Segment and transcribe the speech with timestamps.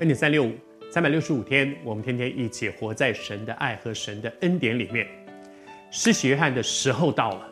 [0.00, 0.50] 恩典三六五，
[0.90, 5.06] 三百六十五天，我们天天一起活在神的爱和神的恩典里面。
[5.88, 7.48] 施洗约翰的时候到了，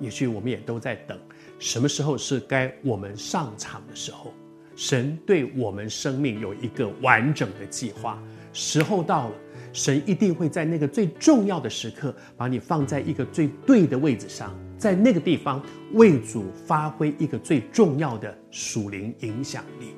[0.00, 1.20] 也许我们也都在等，
[1.58, 4.32] 什么时候是该我们上场的时候？
[4.74, 8.22] 神对我们生命有一个完整的计划，
[8.54, 9.34] 时候到了，
[9.74, 15.62] 神一定会在那个最重要的时刻，把你放在一个最对的位置上，在那个地方
[15.92, 19.94] 为主发挥一个最重要的属灵影响力。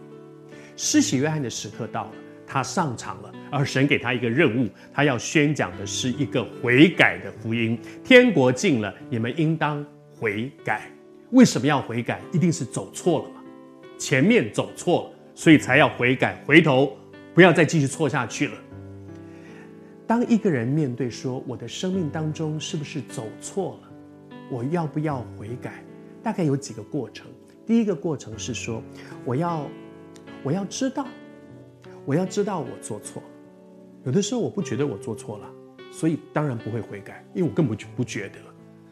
[0.80, 2.12] 施洗约翰的时刻到了，
[2.46, 7.76] 他上场了，而神给他一个任务，他要宣讲的是一个悔改的福音。
[8.04, 9.84] 天国近了，你们应当
[10.16, 10.88] 悔改。
[11.32, 12.20] 为什么要悔改？
[12.32, 13.42] 一定是走错了嘛。
[13.98, 16.96] 前面走错了，所以才要悔改，回头
[17.34, 18.54] 不要再继续错下去了。
[20.06, 23.90] 当一个人面对说，我的生命当中是不是走错了，
[24.48, 25.82] 我要不要悔改？
[26.22, 27.26] 大概有几个过程。
[27.66, 28.80] 第一个过程是说，
[29.24, 29.68] 我要
[30.42, 31.06] 我要知道，
[32.04, 33.22] 我要知道我做错。
[34.04, 35.48] 有的时候我不觉得我做错了，
[35.90, 38.38] 所以当然不会悔改，因为我根本就不觉得。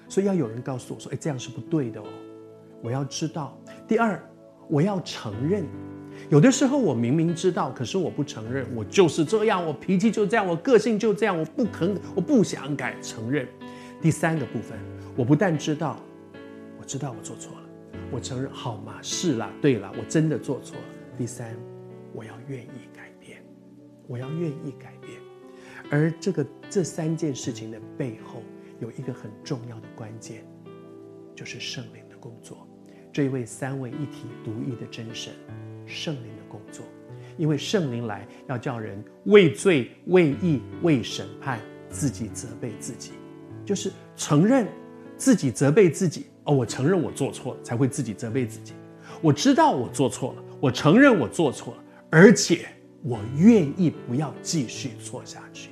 [0.08, 2.06] 所以要有人告诉我说，哎，这样是不对的哦。
[2.82, 3.58] 我要知道。
[3.86, 4.20] 第二。
[4.68, 5.64] 我要承认，
[6.28, 13.46] 有的时候我明明知道，可是我不承认，我就是这样，我脾气就这样，我个性就这样，我不肯，我不想改，承认。
[14.02, 14.76] 第三个部分，
[15.14, 15.96] 我不但知道，
[16.80, 17.62] 我知道我做错了，
[18.10, 20.84] 我承认，好嘛，是啦，对啦，我真的做错了。
[21.16, 21.56] 第三，
[22.12, 23.42] 我要愿意改变，
[24.06, 25.12] 我要愿意改变。
[25.90, 28.42] 而这个这三件事情的背后，
[28.80, 30.44] 有一个很重要的关键，
[31.34, 32.66] 就是圣灵的工作。
[33.12, 35.32] 这一位三位一体独一的真神，
[35.86, 36.84] 圣灵的工作，
[37.38, 43.12] 因为圣灵来要叫人为罪、为义、为审判，自己责备自己，
[43.64, 44.66] 就是承认
[45.16, 46.26] 自己责备自己。
[46.44, 48.74] 哦，我承认我做错了，才会自己责备自己。
[49.22, 52.66] 我知道我做错了，我承认我做错了，而且
[53.02, 55.70] 我愿意不要继续错下去。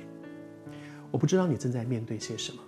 [1.11, 2.61] 我不知道你正在面对些什么，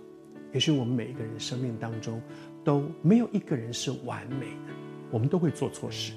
[0.54, 2.22] 也许我们每一个人生命当中。
[2.64, 4.74] 都没有一个人是完美的，
[5.10, 6.12] 我们都会做错事。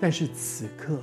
[0.00, 1.00] 但是此刻、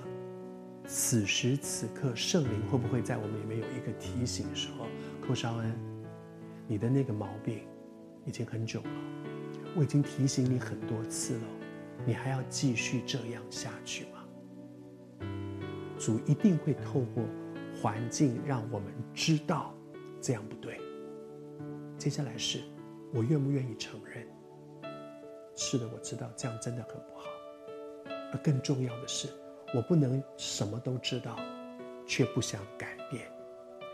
[0.85, 4.87] 此时此刻，圣灵会不会在我们里面有一个提醒的时候？
[5.25, 5.73] 寇绍恩，
[6.67, 7.59] 你的那个毛病
[8.25, 8.89] 已经很久了，
[9.73, 11.43] 我已经提醒你很多次了，
[12.05, 15.27] 你还要继续这样下去吗？
[15.99, 17.23] 主一定会透过
[17.79, 19.73] 环境让我们知道
[20.19, 20.79] 这样不对。
[21.97, 22.59] 接下来是
[23.13, 24.27] 我愿不愿意承认？
[25.55, 27.29] 是的，我知道这样真的很不好。
[28.33, 29.27] 而更重要的是，
[29.75, 31.37] 我不能什么都知道，
[32.07, 33.29] 却不想改变。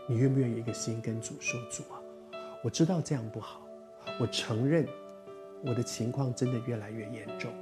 [0.08, 2.00] 你愿不愿意一个心跟主说：“主啊，
[2.64, 3.68] 我知道这样不好，
[4.18, 4.88] 我承认
[5.66, 7.52] 我的情况真的越来越严重。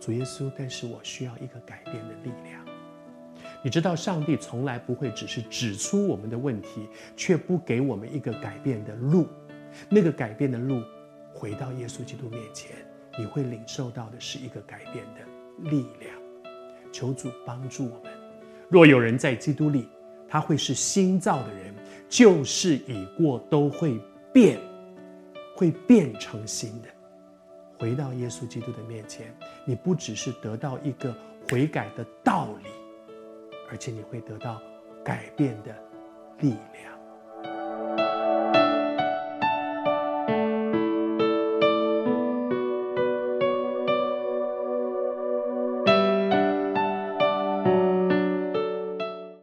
[0.00, 2.64] 主耶稣，但是我需要一个改变的力量。
[3.62, 9.26] 你知道，上帝从来不会只是指出我们的问题，却不给我们一个改变的路。
[9.88, 10.82] 那个改变的路，
[11.34, 12.76] 回到耶稣基督面前。”
[13.18, 16.14] 你会领受到的是一个改变的力量，
[16.92, 18.12] 求主帮助我们。
[18.68, 19.88] 若有人在基督里，
[20.28, 21.74] 他会是新造的人，
[22.08, 23.98] 旧事已过，都会
[24.32, 24.60] 变，
[25.56, 26.88] 会变成新的。
[27.78, 29.34] 回到耶稣基督的面前，
[29.64, 31.14] 你不只是得到一个
[31.48, 32.68] 悔改的道理，
[33.70, 34.60] 而且你会得到
[35.04, 35.74] 改变的
[36.40, 36.97] 力量。